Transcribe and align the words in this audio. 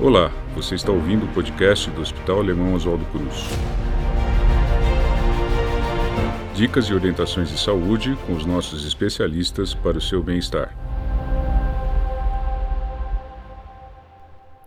Olá, 0.00 0.32
você 0.56 0.74
está 0.74 0.90
ouvindo 0.90 1.24
o 1.24 1.28
podcast 1.28 1.88
do 1.90 2.00
Hospital 2.00 2.40
Alemão 2.40 2.74
Oswaldo 2.74 3.04
Cruz. 3.06 3.44
Dicas 6.52 6.86
e 6.86 6.94
orientações 6.94 7.48
de 7.48 7.56
saúde 7.56 8.18
com 8.26 8.32
os 8.32 8.44
nossos 8.44 8.84
especialistas 8.84 9.72
para 9.72 9.96
o 9.96 10.00
seu 10.00 10.20
bem-estar. 10.20 10.74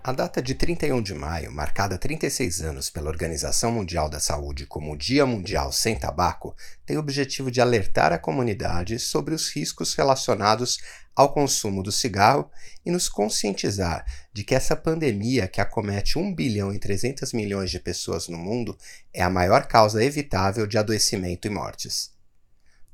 A 0.07 0.13
data 0.13 0.41
de 0.41 0.55
31 0.55 1.01
de 1.01 1.13
maio, 1.13 1.51
marcada 1.51 1.95
há 1.95 1.97
36 1.97 2.61
anos 2.61 2.89
pela 2.89 3.09
Organização 3.09 3.73
Mundial 3.73 4.07
da 4.09 4.21
Saúde 4.21 4.65
como 4.65 4.95
Dia 4.95 5.25
Mundial 5.25 5.69
Sem 5.73 5.99
Tabaco, 5.99 6.55
tem 6.85 6.95
o 6.95 7.01
objetivo 7.01 7.51
de 7.51 7.59
alertar 7.59 8.13
a 8.13 8.17
comunidade 8.17 8.99
sobre 8.99 9.35
os 9.35 9.49
riscos 9.49 9.93
relacionados 9.95 10.79
ao 11.13 11.33
consumo 11.33 11.83
do 11.83 11.91
cigarro 11.91 12.49
e 12.85 12.89
nos 12.89 13.09
conscientizar 13.09 14.05
de 14.31 14.45
que 14.45 14.55
essa 14.55 14.77
pandemia 14.77 15.45
que 15.45 15.59
acomete 15.59 16.17
1 16.17 16.33
bilhão 16.33 16.73
e 16.73 16.79
300 16.79 17.33
milhões 17.33 17.69
de 17.69 17.77
pessoas 17.77 18.29
no 18.29 18.37
mundo 18.37 18.77
é 19.13 19.21
a 19.21 19.29
maior 19.29 19.67
causa 19.67 20.01
evitável 20.01 20.65
de 20.65 20.77
adoecimento 20.77 21.47
e 21.47 21.51
mortes. 21.51 22.15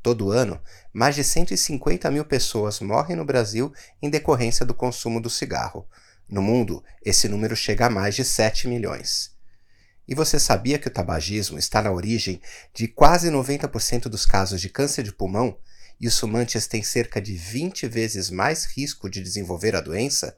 Todo 0.02 0.32
ano, 0.32 0.60
mais 0.92 1.14
de 1.14 1.24
150 1.24 2.10
mil 2.10 2.26
pessoas 2.26 2.80
morrem 2.80 3.16
no 3.16 3.24
Brasil 3.24 3.72
em 4.02 4.10
decorrência 4.10 4.66
do 4.66 4.74
consumo 4.74 5.22
do 5.22 5.30
cigarro 5.30 5.88
no 6.34 6.42
mundo, 6.42 6.84
esse 7.06 7.30
número 7.30 7.56
chega 7.56 7.86
a 7.86 7.90
mais 7.92 8.16
de 8.16 8.26
7 8.26 8.68
milhões. 8.68 9.32
E 10.08 10.16
você 10.16 10.40
sabia 10.40 10.80
que 10.80 10.88
o 10.88 10.92
tabagismo 10.92 11.60
está 11.60 11.80
na 11.80 11.92
origem 11.92 12.42
de 12.74 12.88
quase 12.88 13.30
90% 13.30 14.10
dos 14.10 14.26
casos 14.26 14.60
de 14.60 14.68
câncer 14.68 15.04
de 15.04 15.14
pulmão 15.14 15.56
e 16.02 16.08
os 16.08 16.20
fumantes 16.20 16.66
têm 16.66 16.82
cerca 16.82 17.22
de 17.22 17.36
20 17.36 17.88
vezes 17.88 18.32
mais 18.32 18.66
risco 18.66 19.08
de 19.08 19.22
desenvolver 19.22 19.76
a 19.76 19.80
doença? 19.80 20.36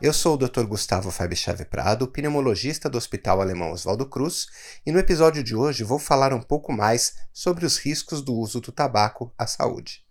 Eu 0.00 0.12
sou 0.12 0.34
o 0.34 0.36
Dr. 0.36 0.64
Gustavo 0.64 1.12
Fabchave 1.12 1.64
Prado, 1.64 2.08
pneumologista 2.08 2.90
do 2.90 2.98
Hospital 2.98 3.40
Alemão 3.40 3.70
Oswaldo 3.70 4.06
Cruz, 4.06 4.48
e 4.84 4.90
no 4.90 4.98
episódio 4.98 5.44
de 5.44 5.54
hoje 5.54 5.84
vou 5.84 6.00
falar 6.00 6.32
um 6.34 6.42
pouco 6.42 6.72
mais 6.72 7.14
sobre 7.32 7.64
os 7.64 7.78
riscos 7.78 8.20
do 8.20 8.34
uso 8.34 8.60
do 8.60 8.72
tabaco 8.72 9.32
à 9.38 9.46
saúde. 9.46 10.01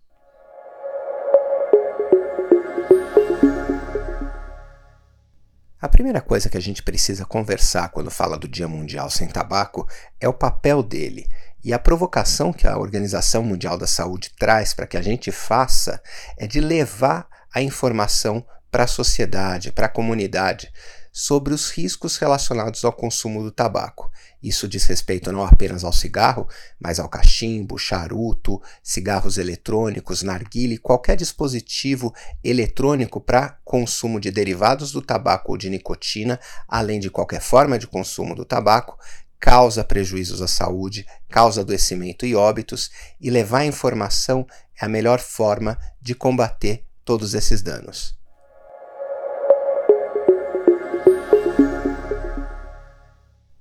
A 5.82 5.88
primeira 5.88 6.20
coisa 6.20 6.48
que 6.48 6.56
a 6.56 6.60
gente 6.60 6.80
precisa 6.80 7.24
conversar 7.24 7.88
quando 7.88 8.08
fala 8.08 8.38
do 8.38 8.46
Dia 8.46 8.68
Mundial 8.68 9.10
Sem 9.10 9.26
Tabaco 9.26 9.84
é 10.20 10.28
o 10.28 10.32
papel 10.32 10.80
dele. 10.80 11.26
E 11.64 11.72
a 11.72 11.78
provocação 11.78 12.52
que 12.52 12.68
a 12.68 12.78
Organização 12.78 13.42
Mundial 13.42 13.76
da 13.76 13.88
Saúde 13.88 14.30
traz 14.38 14.72
para 14.72 14.86
que 14.86 14.96
a 14.96 15.02
gente 15.02 15.32
faça 15.32 16.00
é 16.38 16.46
de 16.46 16.60
levar 16.60 17.26
a 17.52 17.60
informação 17.60 18.46
para 18.70 18.84
a 18.84 18.86
sociedade, 18.86 19.72
para 19.72 19.86
a 19.86 19.88
comunidade, 19.88 20.72
sobre 21.12 21.52
os 21.52 21.70
riscos 21.70 22.16
relacionados 22.16 22.84
ao 22.84 22.92
consumo 22.92 23.42
do 23.42 23.52
tabaco. 23.52 24.10
Isso 24.42 24.66
diz 24.66 24.84
respeito 24.86 25.30
não 25.30 25.44
apenas 25.44 25.84
ao 25.84 25.92
cigarro, 25.92 26.48
mas 26.80 26.98
ao 26.98 27.08
cachimbo, 27.08 27.78
charuto, 27.78 28.60
cigarros 28.82 29.36
eletrônicos, 29.36 30.22
narguile, 30.22 30.78
qualquer 30.78 31.16
dispositivo 31.16 32.14
eletrônico 32.42 33.20
para 33.20 33.58
consumo 33.62 34.18
de 34.18 34.30
derivados 34.30 34.90
do 34.90 35.02
tabaco 35.02 35.52
ou 35.52 35.58
de 35.58 35.68
nicotina, 35.68 36.40
além 36.66 36.98
de 36.98 37.10
qualquer 37.10 37.42
forma 37.42 37.78
de 37.78 37.86
consumo 37.86 38.34
do 38.34 38.44
tabaco, 38.44 38.98
causa 39.38 39.84
prejuízos 39.84 40.40
à 40.40 40.48
saúde, 40.48 41.04
causa 41.28 41.60
adoecimento 41.60 42.24
e 42.24 42.34
óbitos, 42.34 42.90
e 43.20 43.28
levar 43.28 43.58
a 43.58 43.66
informação 43.66 44.46
é 44.80 44.86
a 44.86 44.88
melhor 44.88 45.20
forma 45.20 45.76
de 46.00 46.14
combater 46.14 46.86
todos 47.04 47.34
esses 47.34 47.60
danos. 47.60 48.21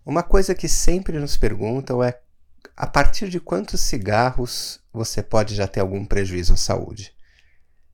Uma 0.06 0.23
coisa 0.23 0.56
que 0.56 0.67
sempre 0.67 1.19
nos 1.19 1.38
perguntam 1.38 2.03
é 2.03 2.19
a 2.75 2.88
partir 2.88 3.29
de 3.29 3.39
quantos 3.39 3.81
cigarros 3.81 4.79
você 4.91 5.22
pode 5.22 5.53
já 5.53 5.67
ter 5.67 5.79
algum 5.79 6.03
prejuízo 6.06 6.53
à 6.53 6.57
saúde? 6.57 7.13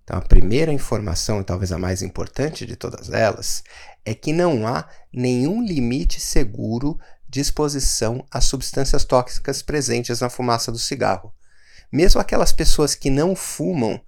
Então, 0.03 0.17
a 0.17 0.21
primeira 0.21 0.71
informação, 0.71 1.41
e 1.41 1.43
talvez 1.43 1.69
a 1.73 1.77
mais 1.77 2.01
importante 2.01 2.65
de 2.65 2.77
todas 2.77 3.11
elas, 3.11 3.61
é 4.05 4.13
que 4.13 4.31
não 4.31 4.65
há 4.65 4.87
nenhum 5.11 5.61
limite 5.61 6.21
seguro 6.21 6.97
de 7.27 7.41
exposição 7.41 8.25
às 8.31 8.45
substâncias 8.45 9.03
tóxicas 9.03 9.61
presentes 9.61 10.21
na 10.21 10.29
fumaça 10.29 10.71
do 10.71 10.79
cigarro. 10.79 11.33
Mesmo 11.91 12.21
aquelas 12.21 12.53
pessoas 12.53 12.95
que 12.95 13.09
não 13.09 13.35
fumam 13.35 13.99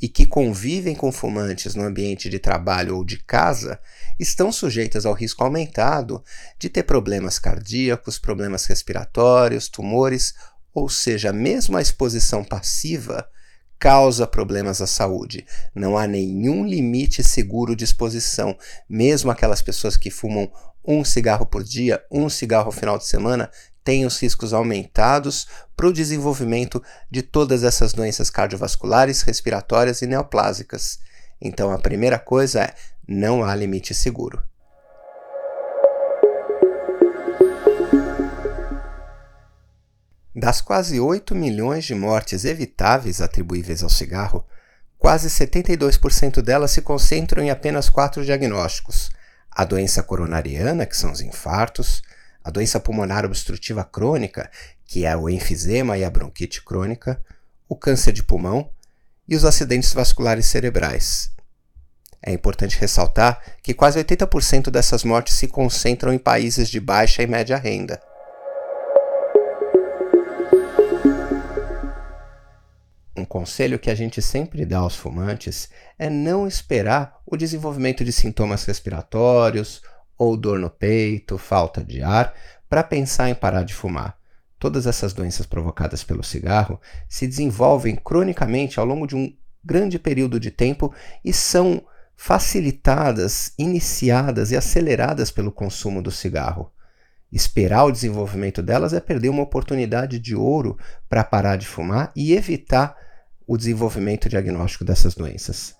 e 0.00 0.08
que 0.08 0.26
convivem 0.26 0.94
com 0.94 1.10
fumantes 1.10 1.74
no 1.74 1.82
ambiente 1.82 2.28
de 2.28 2.38
trabalho 2.38 2.96
ou 2.96 3.04
de 3.04 3.18
casa 3.18 3.80
estão 4.18 4.52
sujeitas 4.52 5.06
ao 5.06 5.14
risco 5.14 5.42
aumentado 5.42 6.22
de 6.58 6.68
ter 6.68 6.82
problemas 6.82 7.38
cardíacos, 7.38 8.18
problemas 8.18 8.66
respiratórios, 8.66 9.68
tumores, 9.68 10.34
ou 10.74 10.88
seja, 10.88 11.32
mesmo 11.32 11.76
a 11.76 11.82
exposição 11.82 12.44
passiva 12.44 13.26
causa 13.78 14.26
problemas 14.26 14.80
à 14.80 14.86
saúde. 14.86 15.46
Não 15.74 15.96
há 15.96 16.06
nenhum 16.06 16.66
limite 16.66 17.22
seguro 17.22 17.76
de 17.76 17.84
exposição. 17.84 18.56
Mesmo 18.88 19.30
aquelas 19.30 19.62
pessoas 19.62 19.96
que 19.96 20.10
fumam 20.10 20.50
um 20.84 21.04
cigarro 21.04 21.46
por 21.46 21.64
dia, 21.64 22.02
um 22.10 22.28
cigarro 22.28 22.66
ao 22.66 22.72
final 22.72 22.96
de 22.96 23.06
semana, 23.06 23.50
tem 23.86 24.04
os 24.04 24.20
riscos 24.20 24.52
aumentados 24.52 25.46
para 25.76 25.86
o 25.86 25.92
desenvolvimento 25.92 26.82
de 27.08 27.22
todas 27.22 27.62
essas 27.62 27.92
doenças 27.92 28.28
cardiovasculares, 28.28 29.22
respiratórias 29.22 30.02
e 30.02 30.08
neoplásicas. 30.08 30.98
Então, 31.40 31.70
a 31.70 31.78
primeira 31.78 32.18
coisa 32.18 32.62
é: 32.62 32.74
não 33.06 33.44
há 33.44 33.54
limite 33.54 33.94
seguro. 33.94 34.42
Das 40.34 40.60
quase 40.60 40.98
8 40.98 41.32
milhões 41.36 41.84
de 41.84 41.94
mortes 41.94 42.44
evitáveis 42.44 43.20
atribuíveis 43.20 43.84
ao 43.84 43.88
cigarro, 43.88 44.44
quase 44.98 45.30
72% 45.30 46.42
delas 46.42 46.72
se 46.72 46.82
concentram 46.82 47.40
em 47.40 47.50
apenas 47.50 47.88
quatro 47.88 48.24
diagnósticos: 48.24 49.10
a 49.48 49.64
doença 49.64 50.02
coronariana, 50.02 50.84
que 50.86 50.96
são 50.96 51.12
os 51.12 51.20
infartos, 51.20 52.02
a 52.46 52.50
doença 52.52 52.78
pulmonar 52.78 53.24
obstrutiva 53.24 53.82
crônica, 53.82 54.48
que 54.84 55.04
é 55.04 55.16
o 55.16 55.28
enfisema 55.28 55.98
e 55.98 56.04
a 56.04 56.10
bronquite 56.10 56.62
crônica, 56.62 57.20
o 57.68 57.74
câncer 57.74 58.12
de 58.12 58.22
pulmão 58.22 58.70
e 59.26 59.34
os 59.34 59.44
acidentes 59.44 59.92
vasculares 59.92 60.46
cerebrais. 60.46 61.32
É 62.22 62.32
importante 62.32 62.78
ressaltar 62.78 63.42
que 63.64 63.74
quase 63.74 63.98
80% 63.98 64.70
dessas 64.70 65.02
mortes 65.02 65.34
se 65.34 65.48
concentram 65.48 66.12
em 66.12 66.18
países 66.18 66.68
de 66.68 66.78
baixa 66.78 67.20
e 67.20 67.26
média 67.26 67.56
renda. 67.56 68.00
Um 73.16 73.24
conselho 73.24 73.76
que 73.76 73.90
a 73.90 73.94
gente 73.96 74.22
sempre 74.22 74.64
dá 74.64 74.78
aos 74.78 74.94
fumantes 74.94 75.68
é 75.98 76.08
não 76.08 76.46
esperar 76.46 77.18
o 77.26 77.36
desenvolvimento 77.36 78.04
de 78.04 78.12
sintomas 78.12 78.64
respiratórios 78.64 79.82
ou 80.18 80.36
dor 80.36 80.58
no 80.58 80.70
peito, 80.70 81.38
falta 81.38 81.82
de 81.84 82.02
ar, 82.02 82.34
para 82.68 82.82
pensar 82.82 83.28
em 83.28 83.34
parar 83.34 83.62
de 83.62 83.74
fumar. 83.74 84.16
Todas 84.58 84.86
essas 84.86 85.12
doenças 85.12 85.46
provocadas 85.46 86.02
pelo 86.02 86.24
cigarro 86.24 86.80
se 87.08 87.26
desenvolvem 87.26 87.94
cronicamente 87.94 88.80
ao 88.80 88.86
longo 88.86 89.06
de 89.06 89.14
um 89.14 89.32
grande 89.64 89.98
período 89.98 90.40
de 90.40 90.50
tempo 90.50 90.94
e 91.24 91.32
são 91.32 91.84
facilitadas, 92.16 93.52
iniciadas 93.58 94.50
e 94.50 94.56
aceleradas 94.56 95.30
pelo 95.30 95.52
consumo 95.52 96.00
do 96.00 96.10
cigarro. 96.10 96.72
Esperar 97.30 97.84
o 97.84 97.92
desenvolvimento 97.92 98.62
delas 98.62 98.94
é 98.94 99.00
perder 99.00 99.28
uma 99.28 99.42
oportunidade 99.42 100.18
de 100.18 100.34
ouro 100.34 100.78
para 101.08 101.24
parar 101.24 101.56
de 101.56 101.66
fumar 101.66 102.10
e 102.16 102.32
evitar 102.32 102.96
o 103.46 103.56
desenvolvimento 103.56 104.28
diagnóstico 104.28 104.84
dessas 104.84 105.14
doenças. 105.14 105.76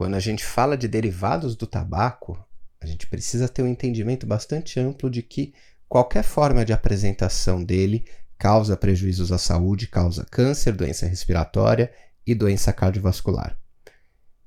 Quando 0.00 0.14
a 0.14 0.18
gente 0.18 0.42
fala 0.42 0.78
de 0.78 0.88
derivados 0.88 1.54
do 1.54 1.66
tabaco, 1.66 2.42
a 2.80 2.86
gente 2.86 3.06
precisa 3.06 3.46
ter 3.46 3.62
um 3.62 3.68
entendimento 3.68 4.26
bastante 4.26 4.80
amplo 4.80 5.10
de 5.10 5.22
que 5.22 5.52
qualquer 5.86 6.24
forma 6.24 6.64
de 6.64 6.72
apresentação 6.72 7.62
dele 7.62 8.06
causa 8.38 8.78
prejuízos 8.78 9.30
à 9.30 9.36
saúde, 9.36 9.86
causa 9.86 10.24
câncer, 10.24 10.72
doença 10.72 11.04
respiratória 11.04 11.92
e 12.26 12.34
doença 12.34 12.72
cardiovascular. 12.72 13.58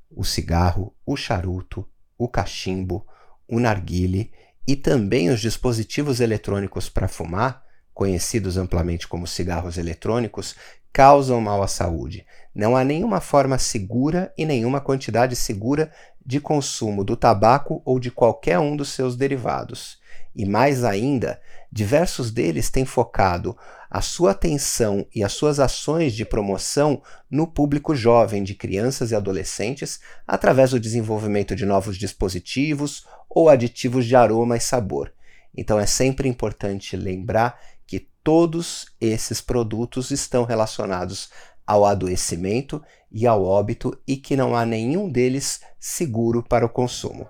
O 0.10 0.24
cigarro, 0.24 0.96
o 1.06 1.16
charuto, 1.16 1.88
o 2.18 2.28
cachimbo, 2.28 3.06
o 3.48 3.60
narguile 3.60 4.32
e 4.68 4.76
também 4.76 5.30
os 5.30 5.40
dispositivos 5.40 6.20
eletrônicos 6.20 6.90
para 6.90 7.08
fumar, 7.08 7.64
conhecidos 7.94 8.58
amplamente 8.58 9.08
como 9.08 9.28
cigarros 9.28 9.78
eletrônicos, 9.78 10.56
causam 10.92 11.40
mal 11.40 11.62
à 11.62 11.68
saúde. 11.68 12.26
Não 12.54 12.76
há 12.76 12.84
nenhuma 12.84 13.20
forma 13.20 13.58
segura 13.58 14.32
e 14.38 14.46
nenhuma 14.46 14.80
quantidade 14.80 15.36
segura 15.36 15.92
de 16.26 16.40
consumo 16.40 17.04
do 17.04 17.18
tabaco 17.18 17.82
ou 17.84 18.00
de 18.00 18.12
qualquer 18.12 18.60
um 18.60 18.76
dos 18.76 18.90
seus 18.90 19.16
derivados. 19.16 19.98
E 20.36 20.46
mais 20.46 20.84
ainda, 20.84 21.42
diversos 21.72 22.32
deles 22.32 22.70
têm 22.70 22.86
focado 22.86 23.58
a 23.90 24.02
sua 24.02 24.32
atenção 24.32 25.06
e 25.14 25.24
as 25.24 25.34
suas 25.34 25.60
ações 25.60 26.14
de 26.14 26.26
promoção 26.26 27.02
no 27.30 27.46
público 27.46 27.96
jovem 27.96 28.44
de 28.44 28.56
crianças 28.56 29.12
e 29.12 29.16
adolescentes 29.16 30.00
através 30.28 30.72
do 30.72 30.80
desenvolvimento 30.80 31.56
de 31.56 31.66
novos 31.66 31.98
dispositivos 31.98 33.06
ou 33.30 33.50
aditivos 33.50 34.06
de 34.06 34.16
aroma 34.16 34.58
e 34.58 34.60
sabor. 34.60 35.12
Então 35.56 35.80
é 35.80 35.86
sempre 35.86 36.28
importante 36.28 36.98
lembrar 36.98 37.60
que 37.86 38.00
todos 38.24 38.88
esses 39.00 39.42
produtos 39.42 40.10
estão 40.10 40.46
relacionados 40.46 41.30
ao 41.66 41.86
adoecimento 41.86 42.82
e 43.12 43.28
ao 43.28 43.44
óbito 43.44 43.98
e 44.08 44.18
que 44.18 44.36
não 44.36 44.56
há 44.56 44.66
nenhum 44.66 45.10
deles 45.10 45.62
seguro 45.80 46.44
para 46.44 46.66
o 46.66 46.70
consumo. 46.70 47.28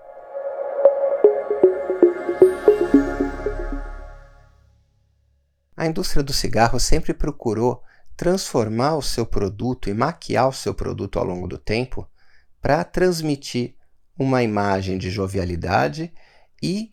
A 5.75 5.87
indústria 5.87 6.23
do 6.23 6.31
cigarro 6.31 6.79
sempre 6.79 7.13
procurou 7.13 7.83
transformar 8.15 8.95
o 8.95 9.01
seu 9.01 9.25
produto 9.25 9.89
e 9.89 9.93
maquiar 9.93 10.47
o 10.47 10.53
seu 10.53 10.73
produto 10.73 11.19
ao 11.19 11.25
longo 11.25 11.47
do 11.47 11.57
tempo 11.57 12.07
para 12.61 12.83
transmitir 12.83 13.75
uma 14.17 14.43
imagem 14.43 14.97
de 14.97 15.09
jovialidade 15.09 16.13
e 16.61 16.91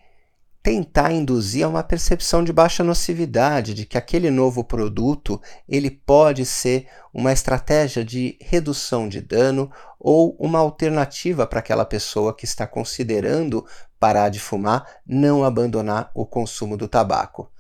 tentar 0.63 1.11
induzir 1.13 1.65
a 1.65 1.69
uma 1.69 1.83
percepção 1.83 2.45
de 2.45 2.53
baixa 2.53 2.85
nocividade, 2.85 3.73
de 3.73 3.87
que 3.87 3.97
aquele 3.97 4.31
novo 4.31 4.63
produto 4.63 5.41
ele 5.69 5.91
pode 5.91 6.45
ser 6.45 6.87
uma 7.13 7.33
estratégia 7.33 8.05
de 8.05 8.37
redução 8.41 9.09
de 9.09 9.21
dano 9.21 9.71
ou 9.99 10.37
uma 10.39 10.59
alternativa 10.59 11.47
para 11.47 11.61
aquela 11.61 11.85
pessoa 11.85 12.35
que 12.35 12.45
está 12.45 12.67
considerando 12.67 13.65
parar 13.99 14.29
de 14.29 14.39
fumar, 14.39 14.87
não 15.07 15.45
abandonar 15.45 16.11
o 16.15 16.27
consumo 16.27 16.77
do 16.77 16.89
tabaco. 16.89 17.51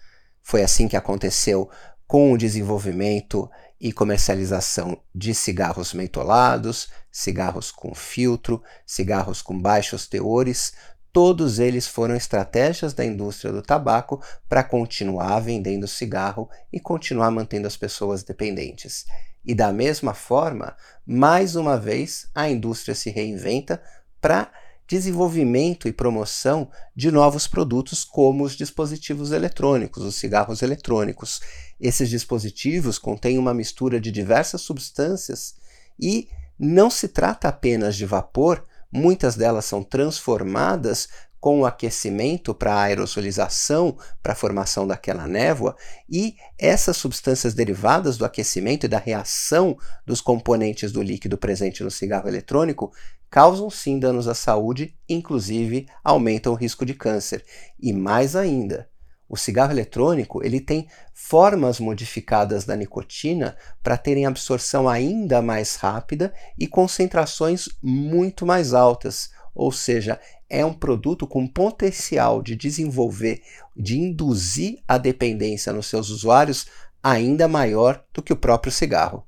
Foi 0.43 0.62
assim 0.62 0.88
que 0.88 0.97
aconteceu 0.97 1.70
com 2.06 2.32
o 2.32 2.38
desenvolvimento 2.38 3.49
e 3.81 3.93
comercialização 3.93 5.00
de 5.14 5.32
cigarros 5.32 5.94
mentolados, 5.94 6.91
cigarros 7.11 7.70
com 7.70 7.94
filtro, 7.94 8.62
cigarros 8.85 9.41
com 9.41 9.58
baixos 9.58 10.06
teores. 10.06 10.73
Todos 11.12 11.59
eles 11.59 11.87
foram 11.87 12.15
estratégias 12.15 12.93
da 12.93 13.05
indústria 13.05 13.53
do 13.53 13.62
tabaco 13.62 14.23
para 14.49 14.62
continuar 14.62 15.41
vendendo 15.41 15.89
cigarro 15.89 16.49
e 16.73 16.79
continuar 16.79 17.31
mantendo 17.31 17.67
as 17.67 17.77
pessoas 17.77 18.23
dependentes. 18.23 19.07
E 19.45 19.55
da 19.55 19.73
mesma 19.73 20.15
forma, 20.15 20.77
mais 21.05 21.57
uma 21.57 21.77
vez, 21.79 22.29
a 22.35 22.49
indústria 22.49 22.95
se 22.95 23.11
reinventa 23.11 23.83
para 24.21 24.53
desenvolvimento 24.87 25.87
e 25.87 25.93
promoção 25.93 26.69
de 26.95 27.11
novos 27.11 27.47
produtos 27.47 28.05
como 28.05 28.45
os 28.45 28.57
dispositivos 28.57 29.31
eletrônicos, 29.31 30.05
os 30.05 30.17
cigarros 30.17 30.62
eletrônicos. 30.62 31.41
Esses 31.81 32.09
dispositivos 32.09 32.99
contêm 32.99 33.39
uma 33.39 33.55
mistura 33.55 34.01
de 34.01 34.11
diversas 34.11 34.62
substâncias 34.62 35.55
e 35.99 36.29
não 36.59 36.91
se 36.91 37.09
trata 37.09 37.49
apenas 37.49 37.97
de 37.97 38.05
vapor, 38.05 38.67
muitas 38.92 39.37
delas 39.37 39.64
são 39.64 39.82
transformadas 39.82 41.08
com 41.40 41.60
o 41.60 41.66
aquecimento 41.66 42.54
para 42.54 42.75
a 42.75 42.82
aerosolização, 42.82 43.96
para 44.22 44.34
a 44.34 44.37
formação 44.37 44.87
daquela 44.87 45.26
névoa, 45.26 45.75
e 46.08 46.37
essas 46.58 46.98
substâncias 46.98 47.54
derivadas 47.54 48.19
do 48.19 48.26
aquecimento 48.26 48.84
e 48.84 48.88
da 48.88 48.98
reação 48.98 49.76
dos 50.04 50.20
componentes 50.20 50.92
do 50.92 51.02
líquido 51.02 51.38
presente 51.38 51.82
no 51.82 51.90
cigarro 51.90 52.28
eletrônico 52.28 52.92
causam 53.31 53.70
sim 53.70 53.98
danos 53.98 54.28
à 54.28 54.34
saúde, 54.34 54.94
inclusive 55.08 55.87
aumentam 56.04 56.52
o 56.52 56.56
risco 56.56 56.84
de 56.84 56.92
câncer. 56.92 57.42
E 57.78 57.92
mais 57.92 58.37
ainda, 58.37 58.89
o 59.31 59.37
cigarro 59.37 59.71
eletrônico 59.71 60.44
ele 60.44 60.61
tem 60.61 60.88
formas 61.15 61.79
modificadas 61.79 62.65
da 62.65 62.75
nicotina 62.75 63.56
para 63.81 63.97
terem 63.97 64.27
absorção 64.27 64.88
ainda 64.88 65.41
mais 65.41 65.77
rápida 65.77 66.35
e 66.59 66.67
concentrações 66.67 67.69
muito 67.81 68.44
mais 68.44 68.75
altas, 68.75 69.31
ou 69.55 69.71
seja, 69.71 70.21
é 70.49 70.67
um 70.67 70.75
produto 70.75 71.29
com 71.29 71.47
potencial 71.47 72.43
de 72.43 72.56
desenvolver, 72.56 73.41
de 73.77 73.97
induzir 73.97 74.82
a 74.88 74.99
dependência 74.99 75.73
nos 75.73 75.87
seus 75.87 76.11
usuários 76.11 76.67
ainda 77.00 77.47
maior 77.47 78.05
do 78.12 78.21
que 78.21 78.33
o 78.33 78.37
próprio 78.37 78.73
cigarro. 78.73 79.25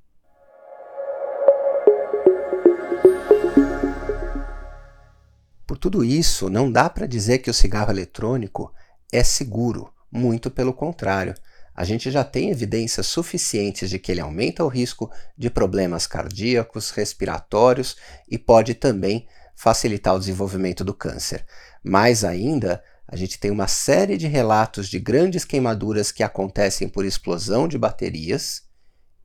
Por 5.64 5.78
tudo 5.78 6.05
isso, 6.05 6.50
não 6.50 6.70
dá 6.70 6.90
para 6.90 7.06
dizer 7.06 7.38
que 7.38 7.48
o 7.48 7.55
cigarro 7.55 7.93
eletrônico 7.93 8.75
é 9.12 9.22
seguro, 9.22 9.91
muito 10.12 10.50
pelo 10.50 10.74
contrário. 10.74 11.34
A 11.74 11.84
gente 11.84 12.10
já 12.10 12.22
tem 12.22 12.50
evidências 12.50 13.06
suficientes 13.06 13.88
de 13.88 13.98
que 13.98 14.12
ele 14.12 14.20
aumenta 14.20 14.62
o 14.62 14.68
risco 14.68 15.10
de 15.36 15.48
problemas 15.48 16.06
cardíacos, 16.06 16.90
respiratórios 16.90 17.96
e 18.30 18.36
pode 18.36 18.74
também 18.74 19.26
facilitar 19.56 20.14
o 20.14 20.18
desenvolvimento 20.18 20.84
do 20.84 20.92
câncer. 20.92 21.46
Mais 21.82 22.24
ainda, 22.24 22.82
a 23.08 23.16
gente 23.16 23.38
tem 23.38 23.50
uma 23.50 23.68
série 23.68 24.16
de 24.16 24.26
relatos 24.26 24.88
de 24.88 24.98
grandes 24.98 25.44
queimaduras 25.44 26.12
que 26.12 26.22
acontecem 26.22 26.88
por 26.88 27.04
explosão 27.04 27.66
de 27.66 27.78
baterias 27.78 28.62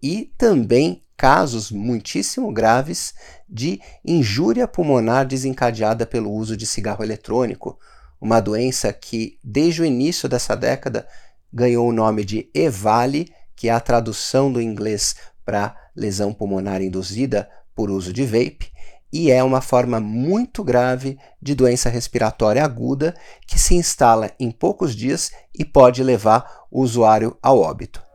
e 0.02 0.32
também 0.38 1.04
casos 1.18 1.72
muitíssimo 1.72 2.52
graves 2.52 3.14
de 3.50 3.82
injúria 4.06 4.68
pulmonar 4.68 5.26
desencadeada 5.26 6.06
pelo 6.06 6.32
uso 6.32 6.56
de 6.56 6.68
cigarro 6.68 7.04
eletrônico, 7.04 7.80
uma 8.20 8.40
doença 8.40 8.92
que, 8.92 9.38
desde 9.44 9.82
o 9.82 9.86
início 9.86 10.28
dessa 10.28 10.56
década, 10.56 11.08
ganhou 11.54 11.88
o 11.88 11.94
nome 11.94 12.26
de 12.26 12.50
EVALI, 12.54 13.32
que 13.56 13.70
é 13.70 13.72
a 13.72 13.80
tradução 13.80 14.52
do 14.52 14.62
inglês 14.62 15.16
para 15.46 15.76
lesão 15.96 16.34
pulmonar 16.34 16.82
induzida 16.82 17.50
por 17.74 17.90
uso 17.90 18.12
de 18.12 18.26
vape, 18.26 18.72
e 19.12 19.32
é 19.32 19.42
uma 19.44 19.62
forma 19.62 20.00
muito 20.00 20.64
grave 20.64 21.18
de 21.42 21.56
doença 21.56 21.90
respiratória 21.90 22.64
aguda 22.64 23.16
que 23.48 23.58
se 23.58 23.74
instala 23.76 24.32
em 24.40 24.52
poucos 24.52 24.96
dias 24.96 25.32
e 25.58 25.64
pode 25.64 26.04
levar 26.04 26.66
o 26.70 26.82
usuário 26.82 27.38
ao 27.42 27.60
óbito. 27.60 28.06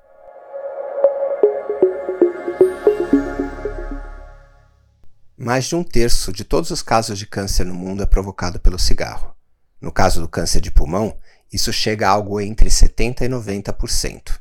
Mais 5.37 5.64
de 5.64 5.75
um 5.75 5.82
terço 5.82 6.32
de 6.32 6.44
todos 6.44 6.70
os 6.70 6.82
casos 6.82 7.19
de 7.19 7.26
câncer 7.26 7.64
no 7.64 7.75
mundo 7.75 8.02
é 8.02 8.06
provocado 8.06 8.60
pelo 8.60 8.78
cigarro. 8.78 9.34
No 9.82 9.90
caso 9.90 10.20
do 10.20 10.29
câncer 10.29 10.61
de 10.61 10.70
pulmão, 10.70 11.19
isso 11.52 11.73
chega 11.73 12.06
a 12.06 12.11
algo 12.12 12.40
entre 12.40 12.70
70% 12.70 13.23
e 13.23 13.29
90%. 13.29 14.39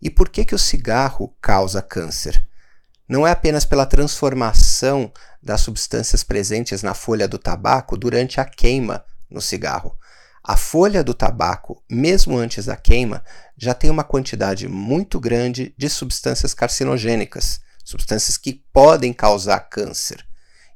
E 0.00 0.08
por 0.08 0.28
que, 0.28 0.44
que 0.44 0.54
o 0.54 0.58
cigarro 0.58 1.34
causa 1.42 1.82
câncer? 1.82 2.46
Não 3.08 3.26
é 3.26 3.32
apenas 3.32 3.64
pela 3.64 3.84
transformação 3.84 5.12
das 5.42 5.62
substâncias 5.62 6.22
presentes 6.22 6.80
na 6.80 6.94
folha 6.94 7.26
do 7.26 7.38
tabaco 7.38 7.96
durante 7.96 8.40
a 8.40 8.44
queima 8.44 9.04
no 9.28 9.40
cigarro. 9.40 9.96
A 10.44 10.56
folha 10.56 11.02
do 11.02 11.12
tabaco, 11.12 11.82
mesmo 11.90 12.38
antes 12.38 12.66
da 12.66 12.76
queima, 12.76 13.24
já 13.56 13.74
tem 13.74 13.90
uma 13.90 14.04
quantidade 14.04 14.68
muito 14.68 15.18
grande 15.18 15.74
de 15.76 15.88
substâncias 15.88 16.54
carcinogênicas, 16.54 17.60
substâncias 17.84 18.36
que 18.36 18.62
podem 18.72 19.12
causar 19.12 19.58
câncer. 19.58 20.24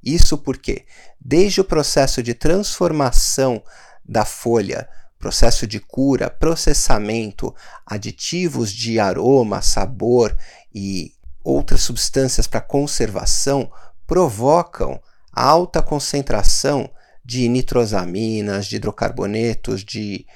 Isso 0.03 0.37
porque, 0.37 0.85
desde 1.21 1.61
o 1.61 1.65
processo 1.65 2.21
de 2.23 2.35
transformação 2.35 3.63
da 4.05 4.25
folha, 4.25 4.89
processo 5.19 5.67
de 5.67 5.79
cura, 5.79 6.29
processamento, 6.29 7.55
aditivos 7.87 8.73
de 8.73 8.99
aroma, 8.99 9.63
sabor 9.63 10.37
e 10.75 11.13
outras 11.45 11.83
substâncias 11.83 12.47
para 12.47 12.61
conservação 12.61 13.71
provocam 14.07 15.01
alta 15.33 15.81
concentração 15.81 16.91
de 17.25 17.49
nitrosaminas, 17.49 18.67
de 18.67 18.77
hidrocarbonetos, 18.77 19.85
de 19.85 20.27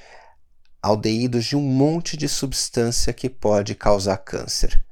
aldeídos, 0.81 1.45
de 1.45 1.57
um 1.57 1.63
monte 1.63 2.17
de 2.17 2.29
substância 2.29 3.13
que 3.13 3.29
pode 3.29 3.75
causar 3.75 4.19
câncer. 4.19 4.85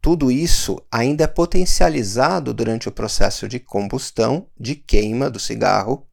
Tudo 0.00 0.30
isso 0.30 0.80
ainda 0.92 1.24
é 1.24 1.26
potencializado 1.26 2.54
durante 2.54 2.88
o 2.88 2.92
processo 2.92 3.48
de 3.48 3.58
combustão, 3.58 4.46
de 4.58 4.76
queima 4.76 5.28
do 5.28 5.40
cigarro, 5.40 6.06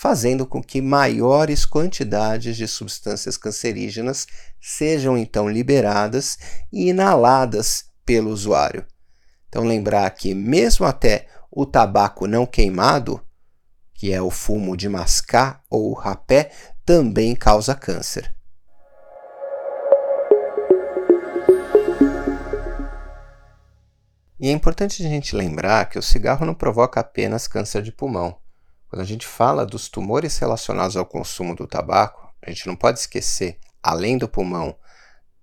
fazendo 0.00 0.46
com 0.46 0.62
que 0.62 0.80
maiores 0.80 1.66
quantidades 1.66 2.56
de 2.56 2.68
substâncias 2.68 3.36
cancerígenas 3.36 4.28
sejam 4.60 5.18
então 5.18 5.48
liberadas 5.48 6.38
e 6.72 6.90
inaladas 6.90 7.86
pelo 8.06 8.30
usuário. 8.30 8.86
Então, 9.48 9.64
lembrar 9.64 10.08
que, 10.10 10.34
mesmo 10.34 10.86
até 10.86 11.26
o 11.50 11.66
tabaco 11.66 12.28
não 12.28 12.46
queimado, 12.46 13.20
que 13.92 14.12
é 14.12 14.22
o 14.22 14.30
fumo 14.30 14.76
de 14.76 14.88
mascar 14.88 15.64
ou 15.68 15.92
rapé, 15.94 16.52
também 16.86 17.34
causa 17.34 17.74
câncer. 17.74 18.32
E 24.38 24.48
é 24.48 24.52
importante 24.52 25.04
a 25.04 25.08
gente 25.08 25.34
lembrar 25.34 25.88
que 25.88 25.98
o 25.98 26.02
cigarro 26.02 26.46
não 26.46 26.54
provoca 26.54 27.00
apenas 27.00 27.48
câncer 27.48 27.82
de 27.82 27.90
pulmão. 27.90 28.38
Quando 28.88 29.02
a 29.02 29.04
gente 29.04 29.26
fala 29.26 29.66
dos 29.66 29.88
tumores 29.88 30.38
relacionados 30.38 30.96
ao 30.96 31.04
consumo 31.04 31.54
do 31.54 31.66
tabaco, 31.66 32.32
a 32.40 32.50
gente 32.50 32.66
não 32.66 32.74
pode 32.74 33.00
esquecer, 33.00 33.58
além 33.82 34.16
do 34.16 34.28
pulmão, 34.28 34.76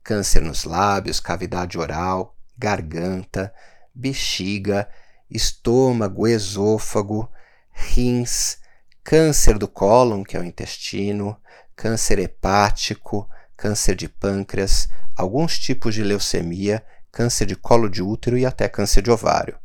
câncer 0.04 0.42
nos 0.42 0.64
lábios, 0.64 1.20
cavidade 1.20 1.78
oral, 1.78 2.36
garganta, 2.58 3.54
bexiga, 3.94 4.90
estômago, 5.30 6.28
esôfago, 6.28 7.30
rins, 7.72 8.58
câncer 9.04 9.58
do 9.60 9.68
cólon, 9.68 10.24
que 10.24 10.36
é 10.36 10.40
o 10.40 10.44
intestino, 10.44 11.40
câncer 11.76 12.18
hepático, 12.18 13.30
câncer 13.56 13.96
de 13.96 14.10
pâncreas, 14.10 14.90
alguns 15.16 15.60
tipos 15.60 15.94
de 15.94 16.04
leucemia, 16.04 16.84
câncer 17.12 17.46
de 17.46 17.56
colo 17.56 17.90
de 17.90 18.02
útero 18.02 18.38
e 18.38 18.46
até 18.46 18.68
câncer 18.68 19.02
de 19.04 19.12
ovário. 19.12 19.58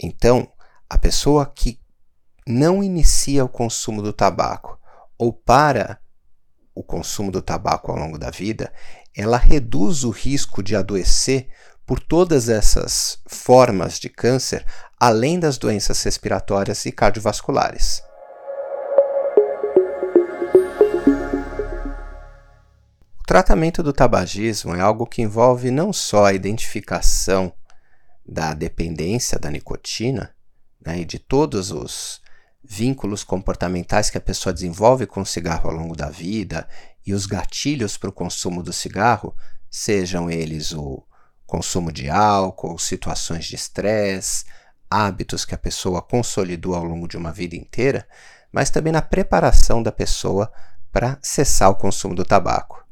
Então, 0.00 0.50
a 0.88 0.96
pessoa 0.96 1.44
que 1.44 1.80
não 2.48 2.82
inicia 2.82 3.44
o 3.44 3.48
consumo 3.48 4.00
do 4.00 4.10
tabaco 4.10 4.80
ou 5.18 5.32
para 5.32 6.00
o 6.74 6.82
consumo 6.82 7.30
do 7.30 7.42
tabaco 7.42 7.92
ao 7.92 7.98
longo 7.98 8.16
da 8.16 8.30
vida, 8.30 8.72
ela 9.14 9.36
reduz 9.36 10.02
o 10.02 10.10
risco 10.10 10.62
de 10.62 10.74
adoecer 10.74 11.50
por 11.84 12.00
todas 12.00 12.48
essas 12.48 13.18
formas 13.26 13.98
de 13.98 14.08
câncer, 14.08 14.64
além 14.98 15.38
das 15.38 15.58
doenças 15.58 16.02
respiratórias 16.02 16.86
e 16.86 16.92
cardiovasculares. 16.92 18.02
O 23.20 23.26
tratamento 23.26 23.82
do 23.82 23.92
tabagismo 23.92 24.74
é 24.74 24.80
algo 24.80 25.06
que 25.06 25.20
envolve 25.20 25.70
não 25.70 25.92
só 25.92 26.26
a 26.26 26.32
identificação 26.32 27.52
da 28.26 28.54
dependência 28.54 29.38
da 29.38 29.50
nicotina 29.50 30.34
né, 30.84 31.00
e 31.00 31.04
de 31.04 31.18
todos 31.18 31.70
os 31.70 32.22
vínculos 32.62 33.24
comportamentais 33.24 34.10
que 34.10 34.18
a 34.18 34.20
pessoa 34.20 34.52
desenvolve 34.52 35.06
com 35.06 35.20
o 35.20 35.26
cigarro 35.26 35.70
ao 35.70 35.76
longo 35.76 35.96
da 35.96 36.10
vida 36.10 36.68
e 37.06 37.14
os 37.14 37.26
gatilhos 37.26 37.96
para 37.96 38.10
o 38.10 38.12
consumo 38.12 38.62
do 38.62 38.72
cigarro, 38.72 39.34
sejam 39.70 40.30
eles 40.30 40.72
o 40.72 41.04
consumo 41.46 41.90
de 41.90 42.10
álcool, 42.10 42.78
situações 42.78 43.46
de 43.46 43.54
estresse, 43.54 44.44
hábitos 44.90 45.44
que 45.44 45.54
a 45.54 45.58
pessoa 45.58 46.02
consolidou 46.02 46.74
ao 46.74 46.84
longo 46.84 47.08
de 47.08 47.16
uma 47.16 47.32
vida 47.32 47.56
inteira, 47.56 48.06
mas 48.52 48.70
também 48.70 48.92
na 48.92 49.02
preparação 49.02 49.82
da 49.82 49.92
pessoa 49.92 50.52
para 50.92 51.18
cessar 51.22 51.70
o 51.70 51.76
consumo 51.76 52.14
do 52.14 52.24
tabaco. 52.24 52.87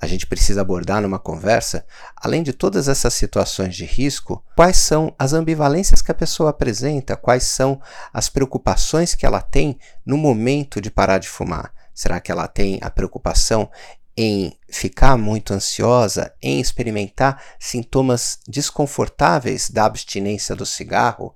A 0.00 0.06
gente 0.06 0.26
precisa 0.26 0.60
abordar 0.60 1.02
numa 1.02 1.18
conversa, 1.18 1.84
além 2.16 2.42
de 2.42 2.52
todas 2.52 2.86
essas 2.86 3.14
situações 3.14 3.74
de 3.74 3.84
risco, 3.84 4.44
quais 4.54 4.76
são 4.76 5.12
as 5.18 5.32
ambivalências 5.32 6.00
que 6.00 6.12
a 6.12 6.14
pessoa 6.14 6.50
apresenta, 6.50 7.16
quais 7.16 7.42
são 7.42 7.80
as 8.12 8.28
preocupações 8.28 9.14
que 9.14 9.26
ela 9.26 9.42
tem 9.42 9.76
no 10.06 10.16
momento 10.16 10.80
de 10.80 10.90
parar 10.90 11.18
de 11.18 11.28
fumar. 11.28 11.72
Será 11.92 12.20
que 12.20 12.30
ela 12.30 12.46
tem 12.46 12.78
a 12.80 12.88
preocupação 12.88 13.68
em 14.16 14.56
ficar 14.68 15.16
muito 15.16 15.52
ansiosa, 15.52 16.32
em 16.40 16.60
experimentar 16.60 17.42
sintomas 17.58 18.38
desconfortáveis 18.46 19.68
da 19.68 19.84
abstinência 19.84 20.54
do 20.54 20.66
cigarro, 20.66 21.34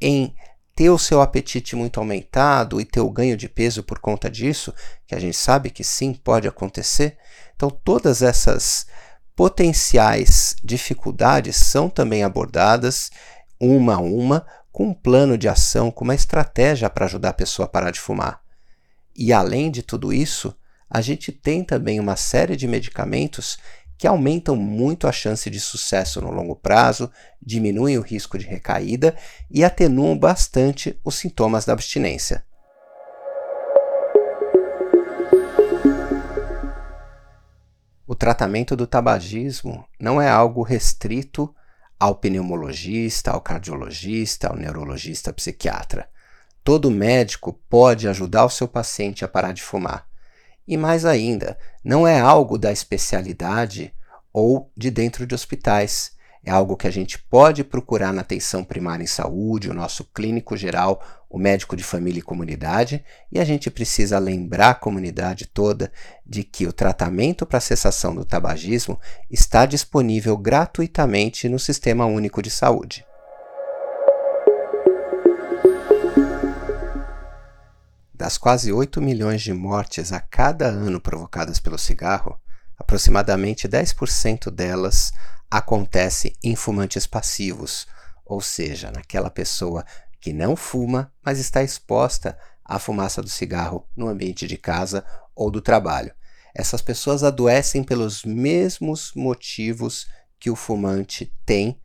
em 0.00 0.34
ter 0.74 0.90
o 0.90 0.98
seu 0.98 1.20
apetite 1.20 1.74
muito 1.74 1.98
aumentado 1.98 2.80
e 2.80 2.84
ter 2.84 3.00
o 3.00 3.10
ganho 3.10 3.36
de 3.36 3.48
peso 3.48 3.82
por 3.82 3.98
conta 3.98 4.30
disso, 4.30 4.72
que 5.06 5.14
a 5.14 5.18
gente 5.18 5.36
sabe 5.36 5.70
que 5.70 5.82
sim 5.82 6.14
pode 6.14 6.46
acontecer. 6.46 7.18
Então, 7.58 7.70
todas 7.70 8.22
essas 8.22 8.86
potenciais 9.34 10.54
dificuldades 10.62 11.56
são 11.56 11.90
também 11.90 12.22
abordadas 12.22 13.10
uma 13.58 13.96
a 13.96 13.98
uma 13.98 14.46
com 14.70 14.90
um 14.90 14.94
plano 14.94 15.36
de 15.36 15.48
ação, 15.48 15.90
com 15.90 16.04
uma 16.04 16.14
estratégia 16.14 16.88
para 16.88 17.06
ajudar 17.06 17.30
a 17.30 17.34
pessoa 17.34 17.66
a 17.66 17.68
parar 17.68 17.90
de 17.90 17.98
fumar. 17.98 18.40
E 19.12 19.32
além 19.32 19.72
de 19.72 19.82
tudo 19.82 20.12
isso, 20.12 20.54
a 20.88 21.00
gente 21.00 21.32
tem 21.32 21.64
também 21.64 21.98
uma 21.98 22.14
série 22.14 22.54
de 22.54 22.68
medicamentos 22.68 23.58
que 23.98 24.06
aumentam 24.06 24.54
muito 24.54 25.08
a 25.08 25.12
chance 25.12 25.50
de 25.50 25.58
sucesso 25.58 26.20
no 26.20 26.30
longo 26.30 26.54
prazo, 26.54 27.10
diminuem 27.44 27.98
o 27.98 28.02
risco 28.02 28.38
de 28.38 28.46
recaída 28.46 29.16
e 29.50 29.64
atenuam 29.64 30.16
bastante 30.16 30.96
os 31.04 31.16
sintomas 31.16 31.64
da 31.64 31.72
abstinência. 31.72 32.44
O 38.10 38.14
tratamento 38.14 38.74
do 38.74 38.86
tabagismo 38.86 39.86
não 40.00 40.18
é 40.18 40.30
algo 40.30 40.62
restrito 40.62 41.54
ao 42.00 42.14
pneumologista, 42.14 43.32
ao 43.32 43.40
cardiologista, 43.42 44.48
ao 44.48 44.56
neurologista, 44.56 45.30
psiquiatra. 45.30 46.08
Todo 46.64 46.90
médico 46.90 47.60
pode 47.68 48.08
ajudar 48.08 48.46
o 48.46 48.50
seu 48.50 48.66
paciente 48.66 49.26
a 49.26 49.28
parar 49.28 49.52
de 49.52 49.62
fumar. 49.62 50.08
E 50.66 50.74
mais 50.74 51.04
ainda, 51.04 51.58
não 51.84 52.08
é 52.08 52.18
algo 52.18 52.56
da 52.56 52.72
especialidade 52.72 53.92
ou 54.32 54.72
de 54.74 54.90
dentro 54.90 55.26
de 55.26 55.34
hospitais. 55.34 56.12
É 56.42 56.50
algo 56.50 56.78
que 56.78 56.86
a 56.88 56.90
gente 56.90 57.18
pode 57.18 57.62
procurar 57.62 58.14
na 58.14 58.22
atenção 58.22 58.64
primária 58.64 59.04
em 59.04 59.06
saúde, 59.06 59.68
o 59.68 59.74
nosso 59.74 60.02
clínico 60.02 60.56
geral, 60.56 61.02
o 61.28 61.38
médico 61.38 61.76
de 61.76 61.84
família 61.84 62.20
e 62.20 62.22
comunidade, 62.22 63.04
e 63.30 63.38
a 63.38 63.44
gente 63.44 63.70
precisa 63.70 64.18
lembrar 64.18 64.70
a 64.70 64.74
comunidade 64.74 65.46
toda 65.46 65.92
de 66.24 66.42
que 66.42 66.66
o 66.66 66.72
tratamento 66.72 67.44
para 67.44 67.60
cessação 67.60 68.14
do 68.14 68.24
tabagismo 68.24 68.98
está 69.30 69.66
disponível 69.66 70.36
gratuitamente 70.36 71.48
no 71.48 71.58
Sistema 71.58 72.06
Único 72.06 72.40
de 72.40 72.50
Saúde. 72.50 73.04
Das 78.14 78.36
quase 78.38 78.72
8 78.72 79.00
milhões 79.00 79.42
de 79.42 79.52
mortes 79.52 80.12
a 80.12 80.20
cada 80.20 80.66
ano 80.66 81.00
provocadas 81.00 81.60
pelo 81.60 81.78
cigarro, 81.78 82.40
aproximadamente 82.78 83.68
10% 83.68 84.50
delas 84.50 85.12
acontece 85.50 86.34
em 86.42 86.56
fumantes 86.56 87.06
passivos, 87.06 87.86
ou 88.24 88.40
seja, 88.40 88.90
naquela 88.90 89.30
pessoa 89.30 89.84
que 90.20 90.32
não 90.32 90.56
fuma, 90.56 91.12
mas 91.24 91.38
está 91.38 91.62
exposta 91.62 92.38
à 92.64 92.78
fumaça 92.78 93.22
do 93.22 93.28
cigarro 93.28 93.86
no 93.96 94.08
ambiente 94.08 94.46
de 94.46 94.56
casa 94.56 95.04
ou 95.34 95.50
do 95.50 95.60
trabalho. 95.60 96.12
Essas 96.54 96.82
pessoas 96.82 97.22
adoecem 97.22 97.84
pelos 97.84 98.24
mesmos 98.24 99.12
motivos 99.14 100.08
que 100.40 100.50
o 100.50 100.56
fumante 100.56 101.32
tem, 101.46 101.80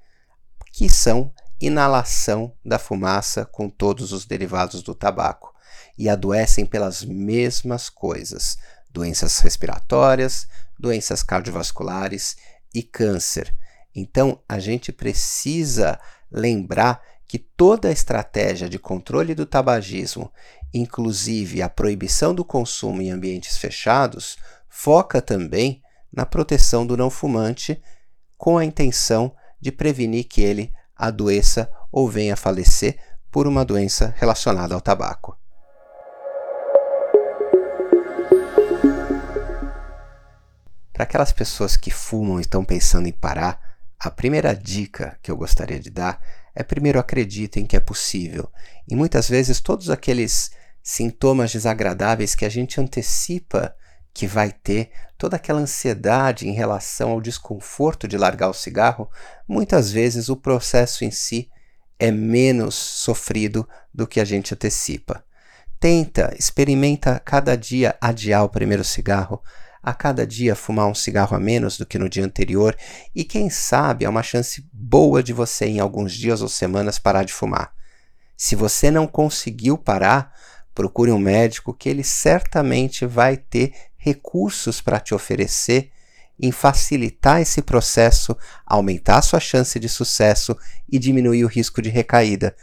que 0.71 0.89
são 0.89 1.31
inalação 1.61 2.53
da 2.65 2.79
fumaça 2.79 3.45
com 3.45 3.69
todos 3.69 4.11
os 4.11 4.25
derivados 4.25 4.81
do 4.81 4.95
tabaco 4.95 5.53
e 5.97 6.09
adoecem 6.09 6.65
pelas 6.65 7.03
mesmas 7.03 7.89
coisas: 7.89 8.57
doenças 8.91 9.39
respiratórias, 9.39 10.47
doenças 10.79 11.23
cardiovasculares 11.23 12.35
e 12.73 12.81
câncer. 12.81 13.55
Então, 13.95 14.41
a 14.49 14.57
gente 14.59 14.91
precisa 14.91 15.99
lembrar 16.31 17.01
que 17.33 17.39
toda 17.39 17.87
a 17.87 17.91
estratégia 17.91 18.69
de 18.69 18.77
controle 18.77 19.33
do 19.33 19.43
tabagismo, 19.43 20.31
inclusive 20.71 21.63
a 21.63 21.67
proibição 21.67 22.31
do 22.31 22.45
consumo 22.45 23.01
em 23.01 23.09
ambientes 23.09 23.57
fechados, 23.57 24.37
foca 24.69 25.19
também 25.19 25.81
na 26.11 26.27
proteção 26.27 26.85
do 26.85 26.95
não 26.95 27.09
fumante, 27.09 27.81
com 28.37 28.55
a 28.55 28.63
intenção 28.63 29.35
de 29.59 29.71
prevenir 29.71 30.25
que 30.25 30.41
ele 30.41 30.71
adoeça 30.95 31.71
ou 31.91 32.07
venha 32.07 32.35
a 32.35 32.37
falecer 32.37 32.99
por 33.31 33.47
uma 33.47 33.65
doença 33.65 34.13
relacionada 34.15 34.75
ao 34.75 34.79
tabaco. 34.79 35.35
Para 40.93 41.03
aquelas 41.03 41.31
pessoas 41.31 41.75
que 41.75 41.89
fumam 41.89 42.37
e 42.37 42.41
estão 42.41 42.63
pensando 42.63 43.07
em 43.07 43.11
parar, 43.11 43.59
a 43.99 44.11
primeira 44.11 44.55
dica 44.55 45.17
que 45.23 45.31
eu 45.31 45.35
gostaria 45.35 45.79
de 45.79 45.89
dar 45.89 46.21
é 46.55 46.63
primeiro 46.63 46.99
acreditem 46.99 47.65
que 47.65 47.75
é 47.75 47.79
possível. 47.79 48.51
E 48.87 48.95
muitas 48.95 49.27
vezes 49.27 49.59
todos 49.59 49.89
aqueles 49.89 50.51
sintomas 50.81 51.51
desagradáveis 51.51 52.35
que 52.35 52.45
a 52.45 52.49
gente 52.49 52.79
antecipa 52.79 53.75
que 54.13 54.27
vai 54.27 54.51
ter, 54.51 54.91
toda 55.17 55.37
aquela 55.37 55.59
ansiedade 55.59 56.47
em 56.47 56.51
relação 56.51 57.11
ao 57.11 57.21
desconforto 57.21 58.07
de 58.07 58.17
largar 58.17 58.49
o 58.49 58.53
cigarro, 58.53 59.09
muitas 59.47 59.91
vezes 59.91 60.29
o 60.29 60.35
processo 60.35 61.03
em 61.03 61.09
si 61.09 61.49
é 61.97 62.11
menos 62.11 62.75
sofrido 62.75 63.67
do 63.93 64.05
que 64.05 64.19
a 64.19 64.25
gente 64.25 64.53
antecipa. 64.53 65.23
Tenta, 65.79 66.33
experimenta 66.37 67.19
cada 67.19 67.55
dia 67.55 67.95
adiar 67.99 68.43
o 68.43 68.49
primeiro 68.49 68.83
cigarro, 68.83 69.41
a 69.83 69.93
cada 69.93 70.25
dia 70.25 70.55
fumar 70.55 70.87
um 70.87 70.95
cigarro 70.95 71.35
a 71.35 71.39
menos 71.39 71.77
do 71.77 71.85
que 71.85 71.99
no 71.99 72.07
dia 72.07 72.23
anterior 72.23 72.75
e 73.13 73.25
quem 73.25 73.49
sabe 73.49 74.05
é 74.05 74.09
uma 74.09 74.23
chance 74.23 74.65
boa 74.71 75.21
de 75.21 75.33
você 75.33 75.65
em 75.65 75.81
alguns 75.81 76.13
dias 76.13 76.41
ou 76.41 76.47
semanas 76.47 76.97
parar 76.97 77.23
de 77.23 77.33
fumar. 77.33 77.73
Se 78.37 78.55
você 78.55 78.89
não 78.89 79.05
conseguiu 79.05 79.77
parar, 79.77 80.33
procure 80.73 81.11
um 81.11 81.19
médico 81.19 81.73
que 81.73 81.89
ele 81.89 82.03
certamente 82.03 83.05
vai 83.05 83.35
ter 83.35 83.73
recursos 83.97 84.79
para 84.79 85.01
te 85.01 85.13
oferecer 85.13 85.91
em 86.39 86.51
facilitar 86.51 87.41
esse 87.41 87.61
processo, 87.61 88.35
aumentar 88.65 89.21
sua 89.21 89.39
chance 89.39 89.79
de 89.79 89.87
sucesso 89.87 90.57
e 90.91 90.97
diminuir 90.97 91.43
o 91.43 91.47
risco 91.47 91.81
de 91.81 91.89
recaída. 91.89 92.55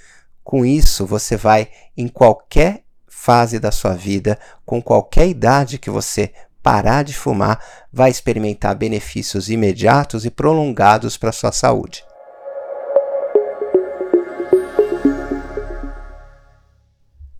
Com 0.42 0.64
isso, 0.64 1.06
você 1.06 1.36
vai 1.36 1.68
em 1.96 2.08
qualquer 2.08 2.82
fase 3.06 3.58
da 3.58 3.70
sua 3.70 3.94
vida, 3.94 4.38
com 4.64 4.82
qualquer 4.82 5.28
idade 5.28 5.78
que 5.78 5.90
você 5.90 6.32
parar 6.62 7.02
de 7.02 7.14
fumar 7.14 7.62
vai 7.92 8.10
experimentar 8.10 8.74
benefícios 8.74 9.48
imediatos 9.48 10.24
e 10.24 10.30
prolongados 10.30 11.16
para 11.16 11.32
sua 11.32 11.52
saúde. 11.52 12.04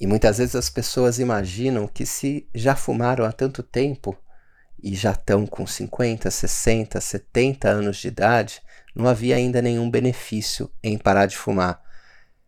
E 0.00 0.06
muitas 0.06 0.38
vezes 0.38 0.54
as 0.54 0.70
pessoas 0.70 1.18
imaginam 1.18 1.86
que 1.86 2.06
se 2.06 2.48
já 2.54 2.74
fumaram 2.74 3.24
há 3.24 3.32
tanto 3.32 3.62
tempo 3.62 4.16
e 4.82 4.94
já 4.94 5.12
estão 5.12 5.46
com 5.46 5.66
50, 5.66 6.30
60, 6.30 6.98
70 6.98 7.68
anos 7.68 7.98
de 7.98 8.08
idade, 8.08 8.62
não 8.94 9.06
havia 9.06 9.36
ainda 9.36 9.60
nenhum 9.60 9.90
benefício 9.90 10.70
em 10.82 10.96
parar 10.96 11.26
de 11.26 11.36
fumar. 11.36 11.82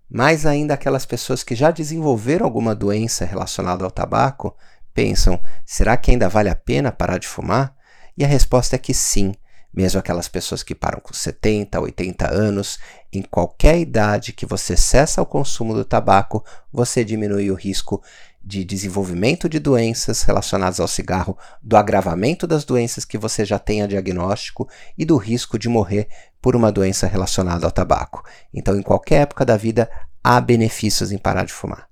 Mais 0.08 0.46
ainda 0.46 0.74
aquelas 0.74 1.04
pessoas 1.04 1.42
que 1.42 1.54
já 1.54 1.70
desenvolveram 1.70 2.46
alguma 2.46 2.74
doença 2.74 3.26
relacionada 3.26 3.84
ao 3.84 3.90
tabaco 3.90 4.56
pensam: 4.94 5.40
será 5.64 5.96
que 5.96 6.10
ainda 6.10 6.28
vale 6.28 6.48
a 6.48 6.54
pena 6.54 6.92
parar 6.92 7.18
de 7.18 7.28
fumar? 7.28 7.74
E 8.16 8.24
a 8.24 8.28
resposta 8.28 8.76
é 8.76 8.78
que 8.78 8.92
sim, 8.92 9.34
mesmo 9.72 9.98
aquelas 9.98 10.28
pessoas 10.28 10.62
que 10.62 10.74
param 10.74 11.00
com 11.00 11.14
70, 11.14 11.80
80 11.80 12.30
anos, 12.30 12.78
em 13.12 13.22
qualquer 13.22 13.78
idade 13.78 14.32
que 14.32 14.44
você 14.44 14.76
cessa 14.76 15.22
o 15.22 15.26
consumo 15.26 15.74
do 15.74 15.84
tabaco, 15.84 16.44
você 16.70 17.04
diminui 17.04 17.50
o 17.50 17.54
risco 17.54 18.02
de 18.44 18.64
desenvolvimento 18.64 19.48
de 19.48 19.58
doenças 19.58 20.22
relacionadas 20.22 20.80
ao 20.80 20.88
cigarro, 20.88 21.38
do 21.62 21.76
agravamento 21.76 22.46
das 22.46 22.64
doenças 22.64 23.04
que 23.04 23.16
você 23.16 23.44
já 23.44 23.58
tenha 23.58 23.86
diagnóstico 23.86 24.68
e 24.98 25.04
do 25.04 25.16
risco 25.16 25.58
de 25.58 25.68
morrer 25.68 26.08
por 26.40 26.56
uma 26.56 26.72
doença 26.72 27.06
relacionada 27.06 27.64
ao 27.64 27.70
tabaco. 27.70 28.24
Então, 28.52 28.76
em 28.76 28.82
qualquer 28.82 29.22
época 29.22 29.44
da 29.44 29.56
vida, 29.56 29.88
há 30.24 30.40
benefícios 30.40 31.12
em 31.12 31.18
parar 31.18 31.44
de 31.44 31.52
fumar. 31.52 31.91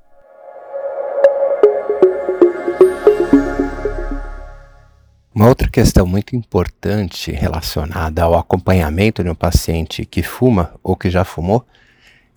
Uma 5.41 5.49
outra 5.49 5.71
questão 5.71 6.07
muito 6.07 6.37
importante 6.37 7.33
relacionada 7.33 8.23
ao 8.25 8.39
acompanhamento 8.39 9.25
de 9.25 9.31
um 9.31 9.35
paciente 9.35 10.05
que 10.05 10.23
fuma 10.23 10.75
ou 10.83 10.95
que 10.95 11.09
já 11.09 11.25
fumou 11.25 11.67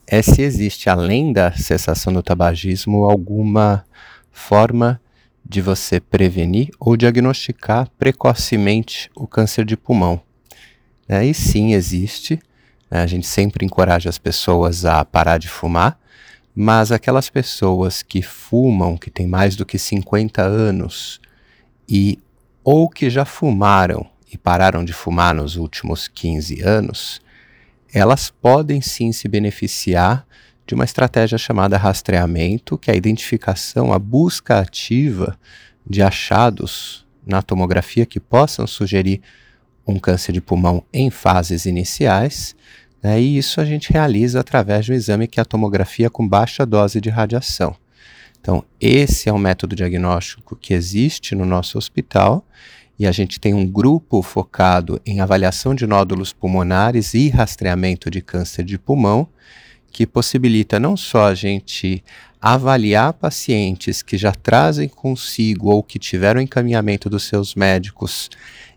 é 0.08 0.22
se 0.22 0.42
existe, 0.42 0.90
além 0.90 1.34
da 1.34 1.52
cessação 1.52 2.14
do 2.14 2.24
tabagismo, 2.24 3.04
alguma 3.04 3.84
forma 4.32 5.02
de 5.44 5.60
você 5.60 6.00
prevenir 6.00 6.70
ou 6.80 6.96
diagnosticar 6.96 7.90
precocemente 8.00 9.12
o 9.14 9.28
câncer 9.28 9.66
de 9.66 9.76
pulmão. 9.76 10.22
É, 11.06 11.26
e 11.26 11.34
sim, 11.34 11.74
existe. 11.74 12.40
Né? 12.90 13.02
A 13.02 13.06
gente 13.06 13.28
sempre 13.28 13.66
encoraja 13.66 14.08
as 14.08 14.18
pessoas 14.18 14.86
a 14.86 15.04
parar 15.04 15.40
de 15.40 15.50
fumar, 15.50 16.00
mas 16.56 16.90
aquelas 16.90 17.30
pessoas 17.30 18.02
que 18.02 18.22
fumam, 18.22 18.96
que 18.96 19.12
têm 19.12 19.28
mais 19.28 19.58
do 19.58 19.66
que 19.66 19.78
50 19.78 20.42
anos 20.42 21.20
e 21.86 22.18
ou 22.64 22.90
que 22.90 23.10
já 23.10 23.26
fumaram 23.26 24.06
e 24.32 24.38
pararam 24.38 24.84
de 24.84 24.94
fumar 24.94 25.36
nos 25.36 25.56
últimos 25.56 26.08
15 26.08 26.62
anos, 26.62 27.22
elas 27.94 28.30
podem 28.30 28.82
sim 28.82 29.12
se 29.12 29.28
beneficiar 29.28 30.26
de 30.66 30.74
uma 30.74 30.86
estratégia 30.86 31.38
chamada 31.38 31.78
rastreamento, 31.78 32.78
que 32.78 32.90
é 32.90 32.94
a 32.94 32.98
identificação, 32.98 33.94
a 33.94 34.00
busca 34.00 34.60
ativa 34.60 35.38
de 35.86 36.02
achados 36.02 37.06
na 37.26 37.42
tomografia 37.42 38.06
que 38.06 38.20
possam 38.20 38.66
sugerir 38.66 39.22
um 39.86 40.00
câncer 40.00 40.32
de 40.32 40.42
pulmão 40.42 40.84
em 40.92 41.10
fases 41.10 41.66
iniciais. 41.66 42.56
Né, 43.02 43.22
e 43.22 43.38
isso 43.38 43.60
a 43.60 43.66
gente 43.66 43.92
realiza 43.92 44.40
através 44.40 44.86
de 44.86 44.94
um 44.94 44.96
exame 44.96 45.28
que 45.28 45.40
é 45.40 45.44
a 45.44 45.46
tomografia 45.46 46.10
com 46.10 46.28
baixa 46.28 46.66
dose 46.66 47.02
de 47.02 47.10
radiação. 47.10 47.76
Então, 48.44 48.62
esse 48.78 49.30
é 49.30 49.34
um 49.34 49.38
método 49.38 49.74
diagnóstico 49.74 50.58
que 50.58 50.74
existe 50.74 51.34
no 51.34 51.46
nosso 51.46 51.78
hospital 51.78 52.46
e 53.00 53.08
a 53.08 53.12
gente 53.14 53.40
tem 53.40 53.54
um 53.54 53.66
grupo 53.66 54.22
focado 54.22 55.02
em 55.06 55.22
avaliação 55.22 55.74
de 55.74 55.88
nódulos 55.88 56.34
pulmonares 56.34 57.14
e 57.14 57.30
rastreamento 57.30 58.12
de 58.12 58.22
câncer 58.22 58.66
de 58.66 58.78
pulmão, 58.78 59.30
que 59.90 60.06
possibilita 60.06 60.78
não 60.78 60.98
só 60.98 61.28
a 61.28 61.34
gente 61.34 62.04
avaliar 62.42 63.14
pacientes 63.14 64.02
que 64.02 64.18
já 64.18 64.34
trazem 64.34 64.90
consigo 64.90 65.70
ou 65.70 65.82
que 65.82 65.98
tiveram 65.98 66.42
encaminhamento 66.42 67.10
dos 67.10 67.24
seus 67.24 67.56
médicos 67.56 68.30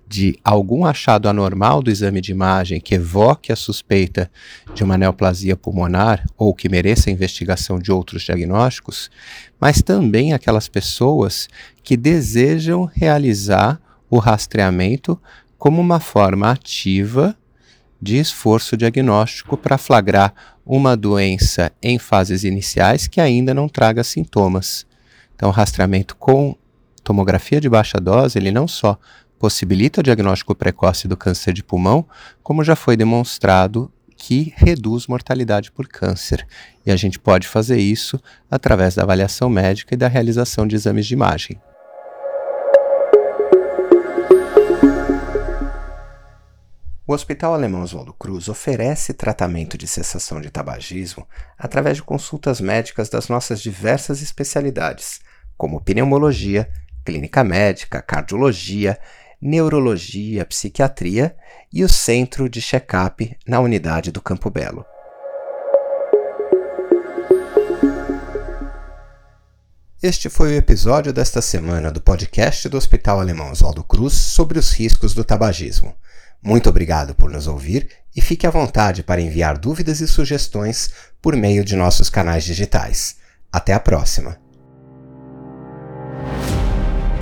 de 0.09 0.39
algum 0.45 0.85
achado 0.85 1.29
anormal 1.29 1.83
do 1.83 1.91
exame 1.91 2.21
de 2.21 2.31
imagem 2.31 2.81
que 2.81 2.95
evoque 2.95 3.53
a 3.53 3.57
suspeita 3.57 4.31
de 4.75 4.85
uma 4.85 4.97
neoplasia 4.97 5.57
pulmonar 5.57 6.25
ou 6.37 6.55
que 6.55 6.69
mereça 6.69 7.11
a 7.11 7.13
investigação 7.13 7.79
de 7.79 7.91
outros 7.91 8.23
diagnósticos, 8.23 9.11
mas 9.61 9.83
também 9.83 10.33
aquelas 10.33 10.69
pessoas 10.69 11.49
que 11.83 11.97
desejam 11.97 12.85
realizar 12.85 13.81
o 14.09 14.19
rastreamento 14.19 15.21
como 15.59 15.81
uma 15.81 15.99
forma 15.99 16.51
ativa 16.51 17.37
de 18.01 18.17
esforço 18.19 18.77
diagnóstico 18.77 19.57
para 19.57 19.79
flagrar 19.79 20.33
uma 20.65 20.97
doença 20.97 21.73
em 21.83 21.99
fases 21.99 22.45
iniciais 22.45 23.09
que 23.09 23.21
ainda 23.21 23.55
não 23.55 23.69
traga 23.69 24.05
sintomas. 24.05 24.87
Então, 25.35 25.49
o 25.49 25.53
rastreamento 25.53 26.15
com 26.17 26.57
tomografia 27.03 27.61
de 27.61 27.69
baixa 27.69 27.99
dose, 27.99 28.39
ele 28.39 28.51
não 28.51 28.67
só 28.67 28.99
possibilita 29.39 30.01
o 30.01 30.03
diagnóstico 30.03 30.55
precoce 30.55 31.07
do 31.07 31.17
câncer 31.17 31.53
de 31.53 31.63
pulmão, 31.63 32.07
como 32.43 32.65
já 32.65 32.77
foi 32.77 32.97
demonstrado 32.97 33.93
que 34.17 34.55
reduz 34.57 35.07
mortalidade 35.07 35.71
por 35.71 35.87
câncer. 35.87 36.47
E 36.85 36.91
a 36.91 36.97
gente 36.97 37.19
pode 37.19 37.47
fazer 37.47 37.79
isso 37.79 38.21
através 38.51 38.95
da 38.95 39.03
avaliação 39.03 39.49
médica 39.49 39.95
e 39.95 39.99
da 39.99 40.09
realização 40.09 40.67
de 40.67 40.75
exames 40.75 41.07
de 41.07 41.15
imagem. 41.15 41.61
O 47.09 47.13
Hospital 47.13 47.55
Alemão 47.55 47.83
Oswaldo 47.83 48.13
Cruz 48.13 48.49
oferece 48.49 49.15
tratamento 49.15 49.79
de 49.79 49.87
cessação 49.87 50.41
de 50.41 50.51
tabagismo 50.51 51.25
através 51.57 51.99
de 51.99 52.03
consultas 52.03 52.61
médicas 52.61 53.09
das 53.09 53.29
nossas 53.29 53.63
diversas 53.63 54.21
especialidades, 54.23 55.21
como 55.57 55.81
pneumologia, 55.81 56.69
clínica 57.05 57.45
médica, 57.45 58.03
cardiologia, 58.03 58.99
neurologia, 59.47 60.45
psiquiatria 60.45 61.37
e 61.73 61.85
o 61.85 61.89
centro 61.89 62.49
de 62.49 62.61
check-up 62.61 63.37
na 63.47 63.61
unidade 63.61 64.11
do 64.11 64.21
Campo 64.21 64.51
Belo. 64.51 64.85
Este 70.03 70.29
foi 70.29 70.53
o 70.53 70.57
episódio 70.57 71.13
desta 71.13 71.41
semana 71.41 71.93
do 71.93 72.01
podcast 72.01 72.69
do 72.69 72.77
Hospital 72.77 73.21
Alemão 73.21 73.53
Oswaldo 73.53 73.85
Cruz 73.85 74.15
sobre 74.15 74.59
os 74.59 74.73
riscos 74.73 75.15
do 75.15 75.25
tabagismo. 75.25 75.95
Muito 76.43 76.69
obrigado 76.69 77.15
por 77.15 77.31
nos 77.31 77.47
ouvir 77.47 77.89
e 78.15 78.21
fique 78.21 78.47
à 78.47 78.51
vontade 78.51 79.03
para 79.03 79.21
enviar 79.21 79.59
dúvidas 79.59 80.01
e 80.01 80.09
sugestões 80.09 80.91
por 81.23 81.37
meio 81.37 81.65
de 81.65 81.77
nossos 81.77 82.11
canais 82.11 82.45
digitais. 82.45 83.17
Até 83.53 83.73
a 83.73 83.81
próxima! 83.81 84.46